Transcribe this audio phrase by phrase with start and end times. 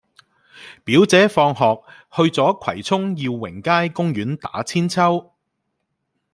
[0.83, 1.83] 表姐放學
[2.15, 5.33] 去左葵涌耀榮街公園打韆鞦